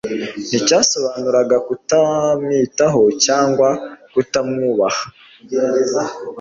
nticyasobanuraga 0.47 1.57
kutamwitaho 1.67 3.01
cyangwa 3.25 3.69
kutamwubaha. 4.13 5.03